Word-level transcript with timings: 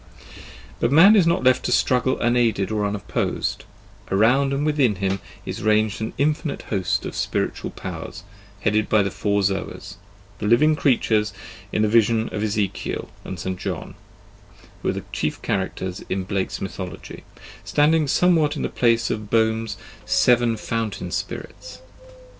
But 0.79 0.91
man 0.91 1.15
is 1.15 1.27
not 1.27 1.43
left 1.43 1.63
to 1.65 1.71
struggle 1.71 2.19
unaided 2.19 2.71
or 2.71 2.87
unopposed; 2.87 3.65
around 4.09 4.51
and 4.51 4.65
within 4.65 4.95
him 4.95 5.19
is 5.45 5.61
ranged 5.61 6.01
an 6.01 6.13
infinite 6.17 6.63
host 6.73 7.05
of 7.05 7.15
spiritual 7.15 7.69
powers, 7.69 8.23
headed 8.61 8.89
by 8.89 9.03
the 9.03 9.11
four 9.11 9.43
Zoas, 9.43 9.97
the 10.39 10.47
living 10.47 10.75
creatures 10.75 11.33
in 11.71 11.83
the 11.83 11.87
vision 11.87 12.29
of 12.33 12.41
Ezekiel 12.41 13.09
and 13.23 13.33
of 13.35 13.39
Saint 13.41 13.59
John, 13.59 13.93
who 14.81 14.89
are 14.89 14.93
the 14.93 15.03
chief 15.11 15.39
characters 15.43 16.03
in 16.09 16.23
Blake's 16.23 16.61
mythology, 16.61 17.23
standing 17.63 18.07
somewhat 18.07 18.55
in 18.55 18.63
the 18.63 18.69
place 18.69 19.11
of 19.11 19.29
Boehme's 19.29 19.77
seven 20.07 20.57
Fountain 20.57 21.11
spirits. 21.11 21.79